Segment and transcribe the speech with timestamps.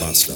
[0.00, 0.34] Master.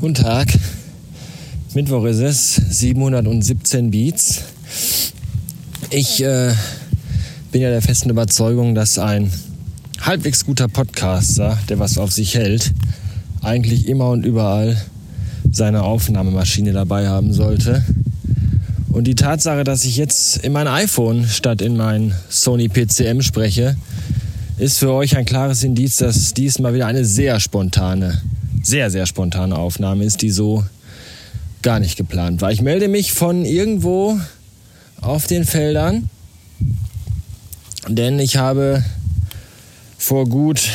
[0.00, 0.48] Guten Tag.
[1.74, 4.42] Mittwoch ist es, 717 Beats.
[5.90, 6.52] Ich äh,
[7.52, 9.30] bin ja der festen Überzeugung, dass ein
[10.00, 12.72] halbwegs guter Podcaster, der was auf sich hält,
[13.42, 14.80] eigentlich immer und überall
[15.52, 17.84] seine Aufnahmemaschine dabei haben sollte.
[18.92, 23.76] Und die Tatsache, dass ich jetzt in mein iPhone statt in mein Sony PCM spreche,
[24.58, 28.20] ist für euch ein klares Indiz, dass dies mal wieder eine sehr spontane
[28.62, 30.64] sehr, sehr spontane Aufnahme ist, die so
[31.62, 32.52] gar nicht geplant war.
[32.52, 34.18] Ich melde mich von irgendwo
[35.00, 36.08] auf den Feldern,
[37.88, 38.84] denn ich habe
[39.98, 40.68] vor gut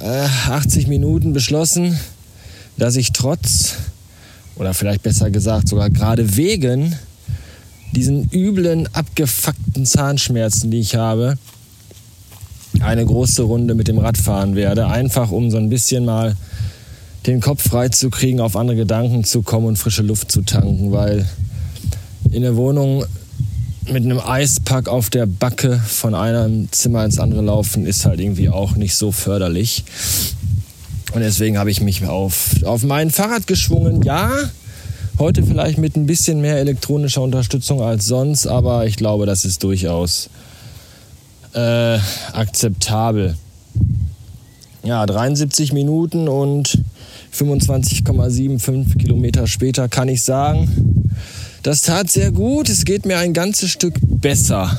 [0.00, 1.98] äh, 80 Minuten beschlossen,
[2.76, 3.74] dass ich trotz,
[4.56, 6.96] oder vielleicht besser gesagt sogar gerade wegen
[7.92, 11.38] diesen üblen, abgefuckten Zahnschmerzen, die ich habe,
[12.80, 14.86] eine große Runde mit dem Rad fahren werde.
[14.86, 16.36] Einfach um so ein bisschen mal
[17.26, 20.92] den Kopf frei zu kriegen, auf andere Gedanken zu kommen und frische Luft zu tanken,
[20.92, 21.26] weil
[22.30, 23.04] in der Wohnung
[23.90, 28.48] mit einem Eispack auf der Backe von einem Zimmer ins andere laufen ist halt irgendwie
[28.48, 29.84] auch nicht so förderlich.
[31.16, 34.02] Und deswegen habe ich mich auf, auf mein Fahrrad geschwungen.
[34.02, 34.30] Ja,
[35.18, 39.62] heute vielleicht mit ein bisschen mehr elektronischer Unterstützung als sonst, aber ich glaube, das ist
[39.62, 40.28] durchaus
[41.54, 41.98] äh,
[42.34, 43.34] akzeptabel.
[44.84, 46.82] Ja, 73 Minuten und
[47.34, 51.08] 25,75 Kilometer später kann ich sagen,
[51.62, 52.68] das tat sehr gut.
[52.68, 54.78] Es geht mir ein ganzes Stück besser.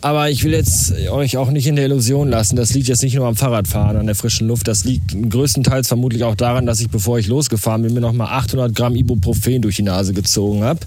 [0.00, 2.54] Aber ich will jetzt euch auch nicht in der Illusion lassen.
[2.54, 4.68] Das liegt jetzt nicht nur am Fahrradfahren, an der frischen Luft.
[4.68, 8.74] Das liegt größtenteils vermutlich auch daran, dass ich, bevor ich losgefahren bin, mir nochmal 800
[8.74, 10.80] Gramm Ibuprofen durch die Nase gezogen habe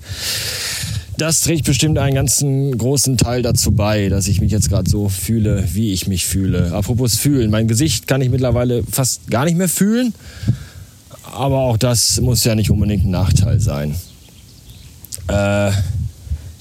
[1.22, 5.08] das trägt bestimmt einen ganzen großen Teil dazu bei, dass ich mich jetzt gerade so
[5.08, 6.72] fühle, wie ich mich fühle.
[6.74, 10.16] Apropos fühlen, mein Gesicht kann ich mittlerweile fast gar nicht mehr fühlen,
[11.32, 13.94] aber auch das muss ja nicht unbedingt ein Nachteil sein.
[15.28, 15.72] Äh,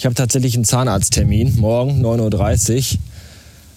[0.00, 2.97] ich habe tatsächlich einen Zahnarzttermin, morgen 9.30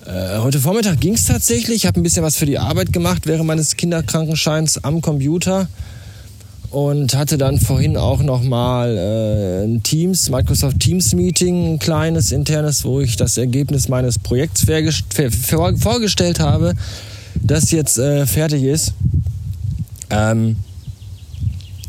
[0.08, 0.14] Uhr.
[0.14, 1.84] Äh, heute Vormittag ging es tatsächlich.
[1.84, 5.68] Ich habe ein bisschen was für die Arbeit gemacht während meines Kinderkrankenscheins am Computer
[6.70, 12.32] und hatte dann vorhin auch noch mal äh, ein Teams, Microsoft Teams Meeting, ein kleines
[12.32, 14.64] internes, wo ich das Ergebnis meines Projekts
[15.82, 16.74] vorgestellt habe,
[17.36, 18.94] das jetzt äh, fertig ist.
[20.10, 20.56] Ähm,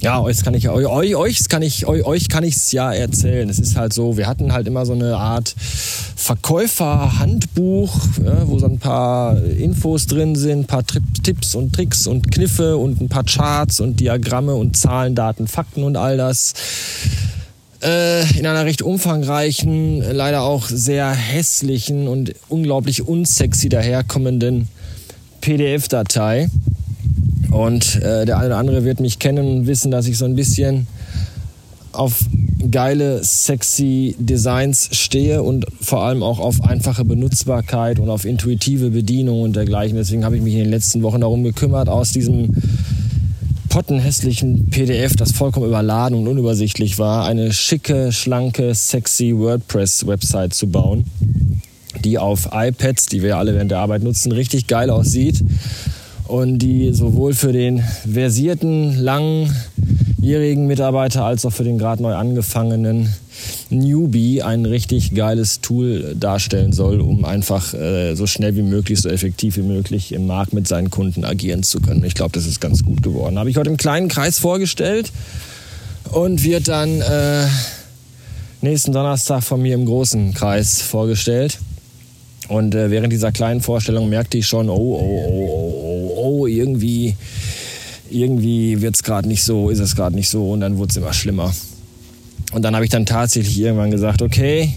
[0.05, 3.49] ja, euch kann ich euch, euch kann ich euch, euch kann ich's ja erzählen.
[3.49, 5.55] Es ist halt so, wir hatten halt immer so eine Art
[6.15, 10.85] Verkäuferhandbuch, ja, wo so ein paar Infos drin sind, ein paar
[11.23, 15.83] Tipps und Tricks und Kniffe und ein paar Charts und Diagramme und Zahlen, Daten, Fakten
[15.83, 16.53] und all das
[17.83, 24.69] äh, in einer recht umfangreichen, leider auch sehr hässlichen und unglaublich unsexy daherkommenden
[25.41, 26.51] PDF-Datei.
[27.55, 30.35] Und äh, der eine oder andere wird mich kennen und wissen, dass ich so ein
[30.35, 30.89] bisschen
[31.93, 32.25] auf
[32.69, 39.43] geile, sexy Designs stehe und vor allem auch auf einfache Benutzbarkeit und auf intuitive Bedienung
[39.43, 39.97] und dergleichen.
[39.97, 42.57] Deswegen habe ich mich in den letzten Wochen darum gekümmert, aus diesem
[43.69, 51.05] pottenhässlichen PDF, das vollkommen überladen und unübersichtlich war, eine schicke, schlanke, sexy WordPress-Website zu bauen,
[52.03, 55.41] die auf iPads, die wir alle während der Arbeit nutzen, richtig geil aussieht
[56.27, 63.15] und die sowohl für den versierten, langjährigen Mitarbeiter als auch für den gerade neu angefangenen
[63.71, 69.09] Newbie ein richtig geiles Tool darstellen soll, um einfach äh, so schnell wie möglich, so
[69.09, 72.05] effektiv wie möglich im Markt mit seinen Kunden agieren zu können.
[72.05, 73.39] Ich glaube, das ist ganz gut geworden.
[73.39, 75.13] Habe ich heute im kleinen Kreis vorgestellt
[76.13, 77.47] und wird dann äh,
[78.61, 81.59] nächsten Donnerstag von mir im großen Kreis vorgestellt.
[82.49, 85.64] Und äh, während dieser kleinen Vorstellung merkte ich schon, oh, oh, oh, oh,
[86.65, 87.17] irgendwie,
[88.11, 90.97] irgendwie wird es gerade nicht so, ist es gerade nicht so und dann wurde es
[90.97, 91.53] immer schlimmer.
[92.53, 94.75] Und dann habe ich dann tatsächlich irgendwann gesagt, okay,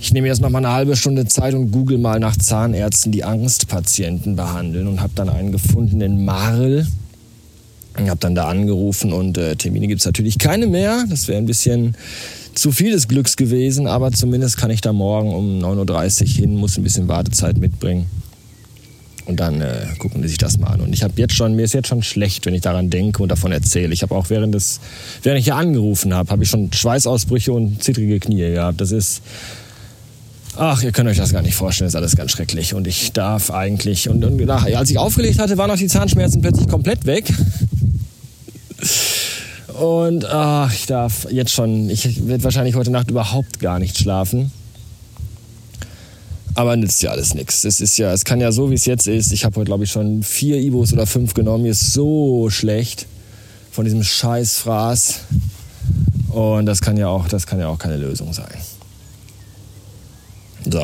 [0.00, 3.24] ich nehme jetzt noch mal eine halbe Stunde Zeit und google mal nach Zahnärzten, die
[3.24, 6.86] Angstpatienten behandeln und habe dann einen gefunden in Marl.
[8.00, 11.04] Ich habe dann da angerufen und äh, Termine gibt es natürlich keine mehr.
[11.10, 11.96] Das wäre ein bisschen
[12.54, 16.56] zu viel des Glücks gewesen, aber zumindest kann ich da morgen um 9.30 Uhr hin,
[16.56, 18.06] muss ein bisschen Wartezeit mitbringen.
[19.28, 20.80] Und dann äh, gucken die sich das mal an.
[20.80, 23.28] Und ich habe jetzt schon, mir ist jetzt schon schlecht, wenn ich daran denke und
[23.28, 23.92] davon erzähle.
[23.92, 24.80] Ich habe auch während des,
[25.22, 28.80] während ich hier angerufen habe, habe ich schon Schweißausbrüche und zittrige Knie gehabt.
[28.80, 29.20] Das ist,
[30.56, 32.72] ach, ihr könnt euch das gar nicht vorstellen, ist alles ganz schrecklich.
[32.72, 36.66] Und ich darf eigentlich, und, und als ich aufgelegt hatte, waren auch die Zahnschmerzen plötzlich
[36.66, 37.30] komplett weg.
[39.78, 44.52] Und ach, ich darf jetzt schon, ich werde wahrscheinlich heute Nacht überhaupt gar nicht schlafen.
[46.58, 47.64] Aber nützt ja alles nichts.
[47.64, 49.32] Es ist ja, es kann ja so, wie es jetzt ist.
[49.32, 51.62] Ich habe heute, glaube ich, schon vier Ibos oder fünf genommen.
[51.62, 53.06] Mir ist so schlecht
[53.70, 55.20] von diesem Scheißfraß.
[56.30, 58.50] Und das kann ja auch, das kann ja auch keine Lösung sein.
[60.68, 60.80] So.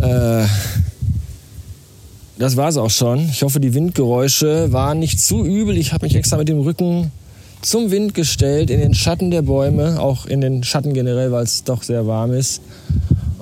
[0.00, 0.46] Äh,
[2.38, 3.28] das war's auch schon.
[3.30, 5.76] Ich hoffe, die Windgeräusche waren nicht zu übel.
[5.76, 7.10] Ich habe mich extra mit dem Rücken
[7.62, 11.64] zum Wind gestellt, in den Schatten der Bäume, auch in den Schatten generell, weil es
[11.64, 12.62] doch sehr warm ist.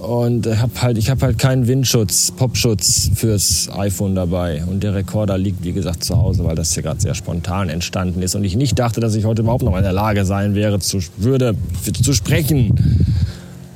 [0.01, 4.63] Und hab halt, ich habe halt keinen Windschutz, Popschutz fürs iPhone dabei.
[4.65, 8.23] Und der Rekorder liegt, wie gesagt, zu Hause, weil das hier gerade sehr spontan entstanden
[8.23, 8.37] ist.
[8.37, 11.01] Und ich nicht dachte, dass ich heute überhaupt noch in der Lage sein wäre, zu,
[11.17, 11.57] würde,
[12.01, 12.75] zu sprechen.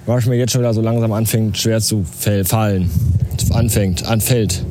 [0.07, 2.05] Was mir jetzt schon wieder so langsam anfängt, schwer zu
[2.45, 2.89] fallen.
[3.51, 4.65] Anfängt, anfällt.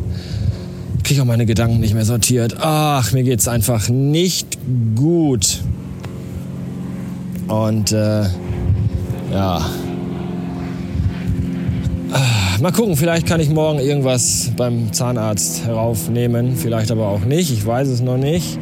[1.03, 2.55] Kriege auch meine Gedanken nicht mehr sortiert.
[2.61, 4.57] Ach, mir geht's einfach nicht
[4.95, 5.59] gut.
[7.47, 8.23] Und äh,
[9.33, 9.69] ja.
[12.61, 17.65] Mal gucken, vielleicht kann ich morgen irgendwas beim Zahnarzt heraufnehmen, vielleicht aber auch nicht, ich
[17.65, 18.59] weiß es noch nicht.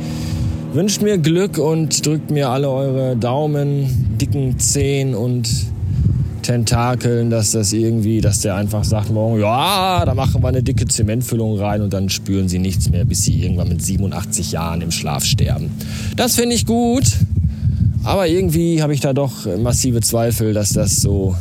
[0.72, 5.50] Wünscht mir Glück und drückt mir alle eure Daumen, dicken Zehen und
[6.44, 10.86] Tentakeln, dass das irgendwie, dass der einfach sagt morgen, ja, da machen wir eine dicke
[10.86, 14.92] Zementfüllung rein und dann spüren sie nichts mehr, bis sie irgendwann mit 87 Jahren im
[14.92, 15.72] Schlaf sterben.
[16.16, 17.06] Das finde ich gut,
[18.04, 21.36] aber irgendwie habe ich da doch massive Zweifel, dass das so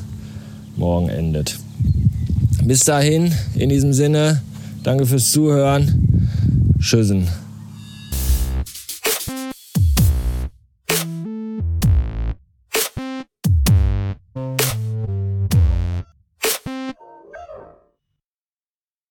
[0.77, 1.59] morgen endet.
[2.69, 4.43] Bis dahin, in diesem Sinne,
[4.83, 6.29] danke fürs Zuhören.
[6.79, 7.27] Tschüssen.